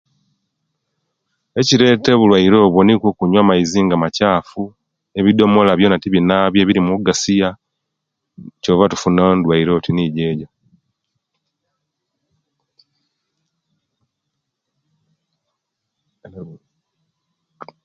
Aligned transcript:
Ekireta 1.59 2.09
obulwaire 2.13 2.57
obwo 2.65 2.79
nikwo 2.83 3.07
okunyuwa 3.11 3.41
amazi 3.45 3.77
nga 3.85 3.95
makyafu 4.01 4.63
nebidomala 5.13 5.71
byona 5.79 6.01
tibinabye 6.03 6.61
birimu 6.67 6.93
egasya 6.97 7.49
kyova 8.61 8.91
tufuna 8.91 9.23
endwaire 9.35 9.71
oti 9.73 9.91
nijejo 9.93 10.47